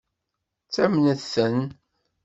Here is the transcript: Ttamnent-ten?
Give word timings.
Ttamnent-ten? 0.65 1.59